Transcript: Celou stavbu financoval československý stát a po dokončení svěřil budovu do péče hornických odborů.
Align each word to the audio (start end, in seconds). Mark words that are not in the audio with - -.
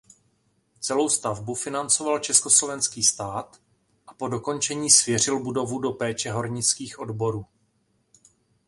Celou 0.79 1.09
stavbu 1.09 1.55
financoval 1.55 2.19
československý 2.19 3.03
stát 3.03 3.61
a 4.07 4.13
po 4.13 4.27
dokončení 4.27 4.89
svěřil 4.89 5.39
budovu 5.39 5.79
do 5.79 5.91
péče 5.91 6.31
hornických 6.31 6.99
odborů. 6.99 7.45